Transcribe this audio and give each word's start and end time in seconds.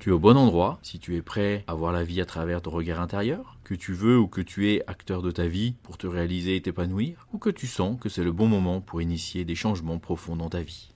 Tu 0.00 0.08
es 0.08 0.12
au 0.12 0.18
bon 0.18 0.38
endroit 0.38 0.78
si 0.80 0.98
tu 0.98 1.14
es 1.16 1.20
prêt 1.20 1.62
à 1.66 1.74
voir 1.74 1.92
la 1.92 2.02
vie 2.02 2.22
à 2.22 2.24
travers 2.24 2.62
ton 2.62 2.70
regard 2.70 3.02
intérieur, 3.02 3.58
que 3.64 3.74
tu 3.74 3.92
veux 3.92 4.18
ou 4.18 4.28
que 4.28 4.40
tu 4.40 4.72
es 4.72 4.82
acteur 4.86 5.20
de 5.20 5.30
ta 5.30 5.46
vie 5.46 5.74
pour 5.82 5.98
te 5.98 6.06
réaliser 6.06 6.56
et 6.56 6.62
t'épanouir, 6.62 7.26
ou 7.34 7.38
que 7.38 7.50
tu 7.50 7.66
sens 7.66 8.00
que 8.00 8.08
c'est 8.08 8.24
le 8.24 8.32
bon 8.32 8.46
moment 8.46 8.80
pour 8.80 9.02
initier 9.02 9.44
des 9.44 9.54
changements 9.54 9.98
profonds 9.98 10.36
dans 10.36 10.48
ta 10.48 10.62
vie. 10.62 10.94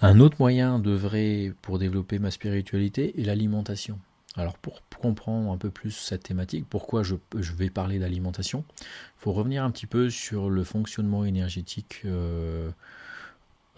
Un 0.00 0.20
autre 0.20 0.36
moyen 0.38 0.78
d'œuvrer 0.78 1.52
pour 1.60 1.78
développer 1.78 2.18
ma 2.18 2.30
spiritualité 2.30 3.20
est 3.20 3.24
l'alimentation. 3.24 3.98
Alors 4.36 4.56
pour 4.56 4.80
comprendre 5.02 5.52
un 5.52 5.58
peu 5.58 5.68
plus 5.68 5.90
cette 5.90 6.22
thématique, 6.22 6.64
pourquoi 6.66 7.02
je, 7.02 7.16
vais 7.34 7.68
parler 7.68 7.98
d'alimentation, 7.98 8.64
il 8.80 9.18
faut 9.18 9.32
revenir 9.32 9.64
un 9.64 9.70
petit 9.70 9.86
peu 9.86 10.08
sur 10.08 10.48
le 10.48 10.64
fonctionnement 10.64 11.26
énergétique 11.26 12.00
euh, 12.06 12.70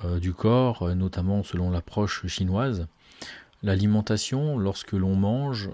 euh, 0.04 0.20
du 0.20 0.32
corps, 0.32 0.94
notamment 0.94 1.42
selon 1.42 1.68
l'approche 1.68 2.28
chinoise. 2.28 2.86
L'alimentation, 3.62 4.58
lorsque 4.58 4.92
l'on 4.92 5.16
mange, 5.16 5.70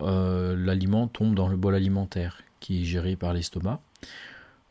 euh, 0.00 0.56
l'aliment 0.56 1.06
tombe 1.06 1.34
dans 1.34 1.48
le 1.48 1.56
bol 1.56 1.74
alimentaire 1.74 2.42
qui 2.60 2.82
est 2.82 2.84
géré 2.84 3.16
par 3.16 3.32
l'estomac. 3.32 3.80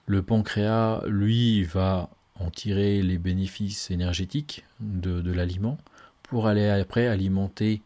Le 0.06 0.22
pancréas, 0.22 1.02
lui, 1.08 1.64
va 1.64 2.10
en 2.40 2.50
tirer 2.50 3.02
les 3.02 3.18
bénéfices 3.18 3.90
énergétiques 3.90 4.66
de, 4.82 5.32
l'aliment 5.32 5.78
pour 6.24 6.48
aller 6.48 6.68
après 6.68 7.08
alimenter 7.08 7.82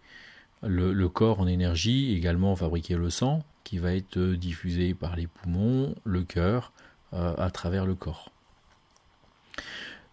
le, 0.64 1.08
corps 1.08 1.40
en 1.40 1.48
énergie, 1.48 2.14
également 2.14 2.56
fabriquer 2.56 2.96
le 2.96 3.10
sang 3.10 3.44
qui 3.64 3.78
va 3.78 3.94
être 3.94 4.20
diffusé 4.20 4.96
par 4.96 5.16
les 5.16 5.28
poumons, 5.28 5.94
le 6.04 6.24
cœur, 6.24 6.74
euh, 7.14 7.36
à 7.38 7.52
travers 7.52 7.86
le 7.86 7.94
corps. 7.94 8.32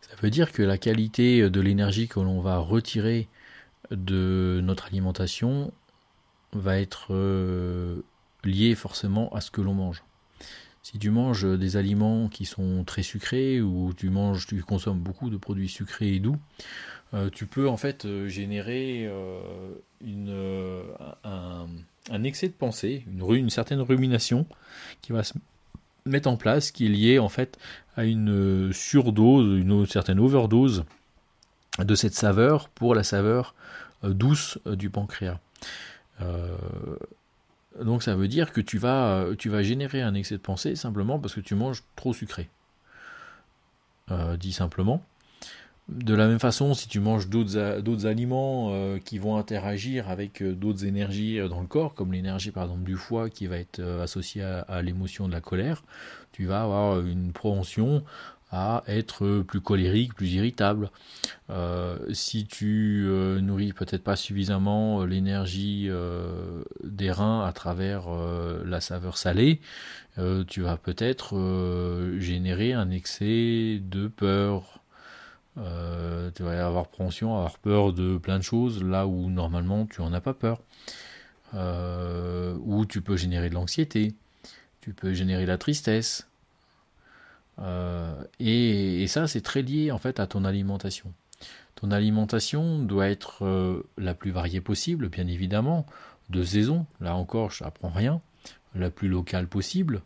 Ça 0.03 0.15
veut 0.21 0.31
dire 0.31 0.53
que 0.53 0.63
la 0.63 0.79
qualité 0.79 1.49
de 1.49 1.61
l'énergie 1.61 2.07
que 2.07 2.21
l'on 2.21 2.41
va 2.41 2.59
retirer 2.59 3.29
de 3.91 4.61
notre 4.63 4.87
alimentation 4.87 5.73
va 6.53 6.79
être 6.79 7.09
euh, 7.11 8.03
lié 8.45 8.75
forcément 8.75 9.33
à 9.35 9.41
ce 9.41 9.51
que 9.51 9.61
l'on 9.61 9.75
mange. 9.75 10.03
Si 10.83 10.99
tu 10.99 11.11
manges 11.11 11.45
des 11.45 11.77
aliments 11.77 12.29
qui 12.29 12.45
sont 12.45 12.85
très 12.85 13.03
sucrés 13.03 13.61
ou 13.61 13.93
tu 13.97 14.09
manges, 14.09 14.47
tu 14.47 14.63
consommes 14.63 15.01
beaucoup 15.01 15.31
de 15.31 15.37
produits 15.37 15.69
sucrés 15.69 16.15
et 16.15 16.21
doux, 16.21 16.37
euh, 17.13 17.29
tu 17.29 17.47
peux 17.47 17.69
en 17.69 17.77
fait 17.77 18.05
euh, 18.05 18.29
générer 18.29 19.11
un, 21.25 22.23
excès 22.23 22.49
de 22.49 22.53
pensée, 22.53 23.05
une, 23.09 23.35
une, 23.35 23.51
certaine 23.51 23.81
rumination 23.81 24.47
qui 25.03 25.13
va 25.13 25.25
se 25.25 25.35
mettre 26.05 26.29
en 26.29 26.37
place, 26.37 26.71
qui 26.71 26.87
est 26.87 26.91
liée 26.91 27.19
en 27.19 27.29
fait 27.29 27.59
à 27.97 28.05
une 28.05 28.73
surdose, 28.73 29.59
une 29.59 29.87
certaine 29.87 30.21
overdose 30.21 30.85
de 31.85 31.95
cette 31.95 32.15
saveur 32.15 32.69
pour 32.71 32.95
la 32.95 33.03
saveur 33.03 33.55
euh, 34.05 34.13
douce 34.13 34.59
euh, 34.67 34.77
du 34.77 34.91
pancréas. 34.91 35.39
Euh, 36.21 36.57
donc 37.83 38.03
ça 38.03 38.17
veut 38.17 38.29
dire 38.29 38.53
que 38.53 38.61
tu 38.61 38.79
vas, 38.79 39.27
générer 39.63 40.01
un 40.01 40.15
excès 40.15 40.37
de 40.37 40.43
pensée 40.43 40.77
simplement 40.77 41.19
parce 41.19 41.35
que 41.35 41.41
tu 41.41 41.55
manges 41.55 41.83
trop 41.95 42.15
sucré. 42.15 42.49
dit 44.39 44.53
simplement. 44.53 45.03
De 45.89 46.15
la 46.15 46.27
même 46.27 46.41
façon, 46.41 46.73
si 46.73 46.89
tu 46.89 47.01
manges 47.01 47.29
d'autres 47.29 48.07
aliments 48.07 48.99
qui 49.05 49.19
vont 49.19 49.37
interagir 49.37 50.09
avec 50.09 50.43
d'autres 50.43 50.87
énergies 50.87 51.39
dans 51.51 51.61
le 51.61 51.67
corps, 51.67 51.95
comme 51.95 52.15
l'énergie 52.15 52.51
par 52.51 52.65
exemple 52.65 52.85
du 52.85 52.97
foie 52.97 53.29
qui 53.29 53.47
va 53.47 53.59
être 53.59 53.83
associée 54.01 54.43
à 54.43 54.81
l'émotion 54.81 55.29
de 55.29 55.33
la 55.33 55.43
colère, 55.43 55.85
tu 56.33 56.47
vas 56.47 56.63
avoir 56.63 57.01
une 57.01 57.33
propension 57.33 58.03
à 58.53 58.85
être 58.87 59.41
plus 59.41 59.61
colérique, 59.61 60.15
plus 60.15 60.33
irritable. 60.35 60.91
Euh, 61.51 61.99
si 62.13 62.47
tu 62.47 63.05
euh, 63.09 63.41
nourris 63.41 63.73
peut-être 63.73 64.05
pas 64.05 64.17
suffisamment 64.17 65.03
euh, 65.03 65.07
l'énergie 65.07 65.91
des 66.85 67.11
reins 67.11 67.45
à 67.45 67.53
travers 67.53 68.07
la 68.65 68.81
saveur 68.81 69.17
salée, 69.17 69.61
tu 70.49 70.63
vas 70.63 70.77
peut-être 70.77 71.35
générer 72.19 72.73
un 72.73 72.91
excès 72.91 73.81
de 73.83 74.09
peur. 74.09 74.81
tu 75.57 76.43
vas 76.43 76.67
avoir 76.67 76.89
pension, 76.89 77.37
avoir 77.37 77.59
peur 77.59 77.93
de 77.93 78.17
plein 78.17 78.39
de 78.39 78.45
choses 78.45 78.83
là 78.83 79.07
où 79.07 79.29
normalement 79.29 79.87
tu 79.87 80.01
en 80.01 80.13
as 80.13 80.21
pas 80.21 80.35
peur. 80.35 80.63
ou 81.55 82.87
tu 82.87 83.03
peux 83.03 83.17
générer 83.17 83.51
de 83.51 83.55
l'anxiété, 83.55 84.15
tu 84.81 84.95
peux 84.95 85.13
générer 85.13 85.47
la 85.47 85.59
tristesse, 85.59 86.27
euh, 87.59 88.23
et, 88.39 89.07
ça, 89.07 89.27
c'est 89.27 89.41
très 89.41 89.63
lié 89.63 89.91
en 89.91 89.99
fait 89.99 90.21
à 90.21 90.27
ton 90.27 90.45
alimentation. 90.45 91.13
Ton 91.75 91.91
alimentation 91.91 92.79
doit 92.79 93.09
être 93.09 93.45
euh, 93.45 93.83
la 93.99 94.15
plus 94.15 94.31
variée 94.31 94.61
possible, 94.61 95.09
bien 95.09 95.27
évidemment, 95.27 95.87
de 96.31 96.43
saison. 96.43 96.87
Là 97.01 97.15
encore, 97.15 97.51
je 97.51 97.65
n'apprends 97.65 97.91
rien. 97.91 98.21
La 98.75 98.91
plus 98.91 99.09
locale 99.09 99.47
possible, 99.47 100.03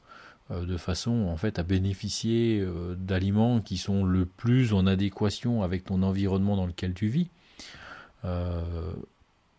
euh, 0.50 0.64
de 0.64 0.76
façon 0.76 1.28
en 1.28 1.36
fait 1.36 1.58
à 1.58 1.62
bénéficier 1.62 2.64
d'aliments 2.96 3.60
qui 3.60 3.76
sont 3.76 4.04
le 4.04 4.26
plus 4.26 4.72
en 4.72 4.86
adéquation 4.86 5.62
avec 5.62 5.84
ton 5.84 6.02
environnement 6.02 6.56
dans 6.56 6.66
lequel 6.66 6.94
tu 6.94 7.08
vis. 7.08 7.28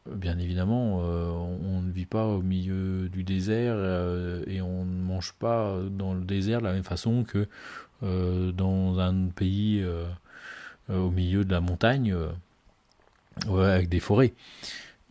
Bien 0.09 0.39
évidemment, 0.39 0.97
on 0.97 1.81
ne 1.81 1.91
vit 1.91 2.07
pas 2.07 2.25
au 2.25 2.41
milieu 2.41 3.07
du 3.07 3.23
désert 3.23 3.75
et 4.47 4.59
on 4.62 4.84
ne 4.84 5.01
mange 5.01 5.34
pas 5.34 5.78
dans 5.91 6.16
le 6.16 6.22
désert 6.22 6.59
de 6.59 6.66
la 6.66 6.73
même 6.73 6.84
façon 6.84 7.23
que 7.23 7.47
euh, 8.03 8.51
dans 8.51 9.00
un 9.00 9.28
pays 9.28 9.79
euh, 9.84 10.06
au 10.90 11.11
milieu 11.11 11.45
de 11.45 11.51
la 11.51 11.61
montagne 11.61 12.16
avec 13.47 13.90
des 13.90 14.00
forêts. 14.00 14.34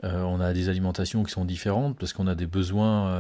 On 0.03 0.41
a 0.41 0.53
des 0.53 0.69
alimentations 0.69 1.23
qui 1.25 1.33
sont 1.33 1.45
différentes 1.45 1.99
parce 1.99 2.13
qu'on 2.13 2.27
a 2.27 2.35
des 2.35 2.47
besoins 2.47 3.15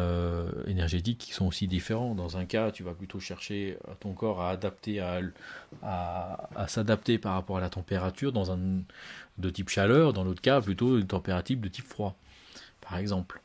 énergétiques 0.66 1.18
qui 1.18 1.32
sont 1.32 1.46
aussi 1.46 1.66
différents. 1.66 2.14
Dans 2.14 2.38
un 2.38 2.46
cas, 2.46 2.70
tu 2.70 2.82
vas 2.82 2.94
plutôt 2.94 3.20
chercher 3.20 3.78
ton 4.00 4.12
corps 4.14 4.40
à 4.40 4.50
adapter, 4.50 4.98
à, 5.00 6.40
s'adapter 6.68 7.18
par 7.18 7.34
rapport 7.34 7.58
à 7.58 7.60
la 7.60 7.68
température 7.68 8.32
de 8.32 9.50
type 9.50 9.68
chaleur. 9.68 10.14
Dans 10.14 10.24
l'autre 10.24 10.40
cas, 10.40 10.62
plutôt 10.62 10.98
une 10.98 11.06
température 11.06 11.58
de 11.58 11.68
type 11.68 11.86
froid, 11.86 12.16
par 12.80 12.96
exemple. 12.96 13.42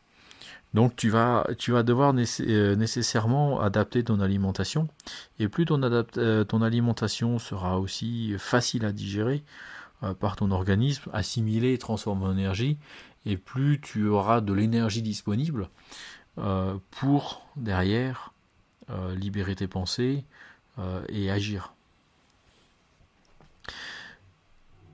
Donc 0.76 0.98
tu 0.98 1.10
vas, 1.10 1.46
devoir 1.84 2.14
euh, 2.14 2.76
nécessairement 2.76 3.62
adapter 3.62 4.04
ton 4.04 4.20
alimentation. 4.20 4.90
Et 5.40 5.48
plus 5.48 5.64
ton, 5.64 5.82
euh, 5.82 6.44
alimentation 6.62 7.40
sera 7.40 7.80
aussi 7.80 8.36
facile 8.38 8.84
à 8.84 8.92
digérer 8.92 9.42
euh, 10.04 10.14
par 10.14 10.36
ton 10.36 10.52
organisme, 10.52 11.10
assimilée 11.14 11.74
et 11.74 11.78
transformée 11.78 12.26
en 12.26 12.34
énergie, 12.34 12.78
et 13.26 13.38
plus 13.38 13.80
tu 13.82 14.08
auras 14.08 14.42
de 14.42 14.54
l'énergie 14.54 15.02
disponible 15.02 15.70
pour 16.92 17.48
derrière 17.56 18.34
libérer 19.16 19.56
tes 19.56 19.68
pensées 19.68 20.26
et 21.10 21.32
agir. 21.32 21.74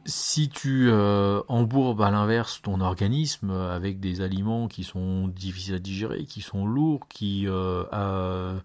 si 0.06 0.50
tu 0.50 0.90
euh, 0.90 1.42
embourbes 1.48 2.02
à 2.02 2.12
l'inverse 2.12 2.62
ton 2.62 2.82
organisme 2.82 3.52
avec 3.52 4.00
des 4.00 4.22
aliments 4.22 4.68
qui 4.68 4.84
sont 4.84 5.28
difficiles 5.28 5.76
à 5.76 5.80
digérer, 5.80 6.26
qui 6.26 6.42
sont 6.42 6.66
lourds, 6.66 7.08
qui 7.08 7.46
euh, 7.48 8.58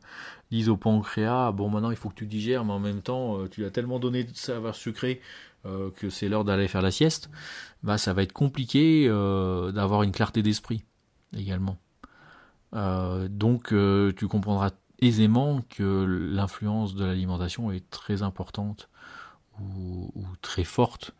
disent 0.50 0.68
au 0.68 0.76
pancréas 0.76 1.52
bon 1.52 1.68
maintenant 1.68 1.90
il 1.90 1.96
faut 1.96 2.08
que 2.08 2.14
tu 2.14 2.26
digères, 2.26 2.64
mais 2.64 2.72
en 2.72 2.80
même 2.80 3.02
temps 3.02 3.38
euh, 3.38 3.48
tu 3.48 3.64
as 3.64 3.70
tellement 3.70 3.98
donné 3.98 4.24
de 4.24 4.34
saveur 4.34 4.74
sucrée 4.74 5.20
que 5.96 6.10
c'est 6.10 6.28
l'heure 6.28 6.44
d'aller 6.44 6.68
faire 6.68 6.82
la 6.82 6.90
sieste, 6.90 7.30
bah 7.82 7.98
ça 7.98 8.12
va 8.12 8.22
être 8.22 8.32
compliqué 8.32 9.08
d'avoir 9.08 10.02
une 10.02 10.12
clarté 10.12 10.42
d'esprit 10.42 10.84
également. 11.36 11.78
donc 12.72 13.74
tu 14.16 14.28
comprendras 14.28 14.70
aisément 15.00 15.62
que 15.68 16.04
l'influence 16.32 16.94
de 16.94 17.04
l'alimentation 17.04 17.70
est 17.70 17.88
très 17.90 18.22
importante 18.22 18.88
ou 19.60 20.26
très 20.42 20.64
forte 20.64 21.14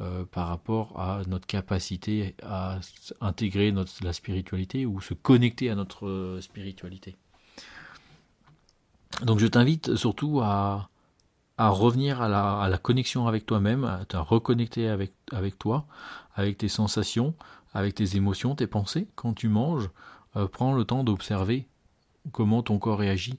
euh, 0.00 0.24
par 0.24 0.48
rapport 0.48 0.98
à 0.98 1.20
notre 1.26 1.46
capacité 1.46 2.34
à 2.42 2.78
intégrer 3.20 3.70
la 4.02 4.12
spiritualité 4.14 4.86
ou 4.86 5.02
se 5.02 5.12
connecter 5.12 5.68
à 5.68 5.74
notre 5.74 6.06
euh, 6.06 6.40
spiritualité. 6.40 7.16
Donc 9.22 9.40
je 9.40 9.46
t'invite 9.46 9.96
surtout 9.96 10.40
à, 10.40 10.88
à 11.60 11.68
revenir 11.68 12.22
à 12.22 12.28
la, 12.70 12.78
connexion 12.78 13.26
avec 13.26 13.44
toi-même, 13.44 13.84
à 13.84 14.06
te 14.06 14.16
reconnecter 14.16 14.88
avec, 14.88 15.12
avec 15.30 15.58
toi, 15.58 15.84
avec 16.34 16.56
tes 16.56 16.68
sensations, 16.68 17.34
avec 17.74 17.94
tes 17.94 18.16
émotions, 18.16 18.54
tes 18.54 18.66
pensées. 18.66 19.08
Quand 19.14 19.34
tu 19.34 19.50
manges, 19.50 19.90
euh, 20.36 20.48
prends 20.48 20.72
le 20.72 20.84
temps 20.84 21.04
d'observer 21.04 21.66
comment 22.32 22.62
ton 22.62 22.78
corps 22.78 22.98
réagit 22.98 23.38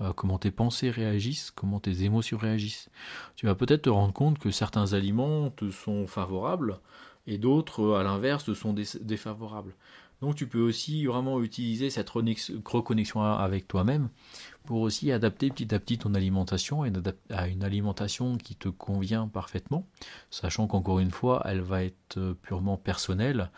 euh, 0.00 0.12
comment 0.12 0.38
tes 0.38 0.50
pensées 0.50 0.90
réagissent, 0.90 1.52
comment 1.52 1.80
tes 1.80 2.02
émotions 2.02 2.36
réagissent. 2.36 2.90
Tu 3.36 3.46
vas 3.46 3.54
peut-être 3.54 3.82
te 3.82 3.90
rendre 3.90 4.12
compte 4.12 4.38
que 4.38 4.50
certains 4.50 4.92
aliments 4.92 5.50
te 5.50 5.70
sont 5.70 6.06
favorables 6.06 6.80
et 7.26 7.38
d'autres, 7.38 7.94
à 7.94 8.02
l'inverse, 8.02 8.44
te 8.44 8.52
sont 8.52 8.74
défavorables. 8.74 9.72
Donc 10.20 10.36
tu 10.36 10.46
peux 10.46 10.60
aussi 10.60 11.04
vraiment 11.06 11.42
utiliser 11.42 11.90
cette 11.90 12.08
reconnexion 12.10 13.22
avec 13.22 13.68
toi-même 13.68 14.08
pour 14.64 14.80
aussi 14.80 15.12
adapter 15.12 15.50
petit 15.50 15.74
à 15.74 15.78
petit 15.78 15.98
ton 15.98 16.14
alimentation 16.14 16.84
à 17.30 17.48
une 17.48 17.64
alimentation 17.64 18.36
qui 18.36 18.54
te 18.54 18.68
convient 18.68 19.28
parfaitement, 19.28 19.86
sachant 20.30 20.66
qu'encore 20.66 21.00
une 21.00 21.10
fois, 21.10 21.42
elle 21.44 21.60
va 21.60 21.84
être 21.84 22.18
euh, 22.18 22.34
purement 22.40 22.76
personnelle 22.76 23.50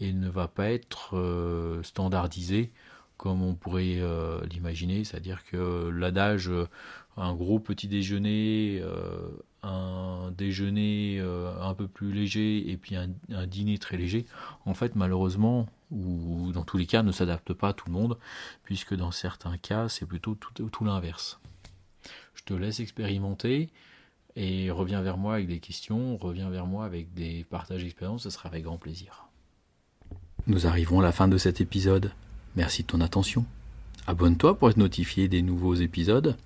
et 0.00 0.12
ne 0.12 0.28
va 0.28 0.48
pas 0.48 0.70
être 0.70 1.16
euh, 1.16 1.82
standardisée 1.82 2.72
comme 3.16 3.42
on 3.42 3.54
pourrait 3.54 3.98
euh, 4.00 4.40
l'imaginer, 4.46 5.04
c'est-à-dire 5.04 5.44
que 5.44 5.88
l'adage 5.90 6.50
un 7.16 7.34
gros 7.34 7.58
petit 7.58 7.88
déjeuner, 7.88 8.82
un 9.62 10.30
déjeuner 10.36 11.20
un 11.20 11.74
peu 11.74 11.86
plus 11.86 12.12
léger 12.12 12.70
et 12.70 12.76
puis 12.76 12.96
un, 12.96 13.10
un, 13.30 13.46
dîner 13.46 13.78
très 13.78 13.96
léger, 13.96 14.26
en 14.64 14.74
fait 14.74 14.96
malheureusement, 14.96 15.68
ou 15.90 16.52
dans 16.52 16.64
tous 16.64 16.78
les 16.78 16.86
cas 16.86 17.02
ne 17.02 17.12
s'adapte 17.12 17.52
pas 17.52 17.68
à 17.68 17.72
tout 17.72 17.86
le 17.88 17.92
monde, 17.92 18.18
puisque 18.64 18.94
dans 18.94 19.10
certains 19.10 19.58
cas 19.58 19.88
c'est 19.88 20.06
plutôt 20.06 20.34
tout, 20.34 20.68
tout 20.68 20.84
l'inverse. 20.84 21.38
Je 22.34 22.44
te 22.44 22.54
laisse 22.54 22.80
expérimenter 22.80 23.68
et 24.34 24.70
reviens 24.70 25.02
vers 25.02 25.18
moi 25.18 25.34
avec 25.34 25.46
des 25.46 25.60
questions, 25.60 26.16
reviens 26.16 26.50
vers 26.50 26.66
moi 26.66 26.84
avec 26.84 27.12
des 27.14 27.44
partages 27.44 27.82
d'expérience, 27.82 28.22
ce 28.22 28.30
sera 28.30 28.48
avec 28.48 28.64
grand 28.64 28.78
plaisir. 28.78 29.26
Nous 30.46 30.66
arrivons 30.66 31.00
à 31.00 31.02
la 31.02 31.12
fin 31.12 31.28
de 31.28 31.38
cet 31.38 31.60
épisode. 31.60 32.12
Merci 32.56 32.82
de 32.82 32.88
ton 32.88 33.00
attention. 33.00 33.44
Abonne-toi 34.06 34.58
pour 34.58 34.70
être 34.70 34.76
notifié 34.76 35.28
des 35.28 35.42
nouveaux 35.42 35.74
épisodes. 35.74 36.36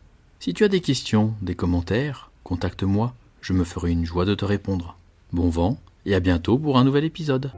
Si 0.47 0.55
tu 0.55 0.63
as 0.63 0.69
des 0.69 0.81
questions, 0.81 1.35
des 1.43 1.57
commentaires, 1.57 2.31
contacte-moi, 2.45 3.13
je 3.41 3.53
me 3.53 3.65
ferai 3.65 3.91
une 3.91 4.05
joie 4.05 4.25
de 4.25 4.37
te 4.37 4.45
répondre. 4.45 4.97
Bon 5.33 5.49
vent 5.49 5.77
et 6.05 6.15
à 6.15 6.21
bientôt 6.21 6.57
pour 6.57 6.79
un 6.79 6.85
nouvel 6.85 7.03
épisode. 7.03 7.51